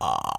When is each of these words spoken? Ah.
Ah. 0.00 0.35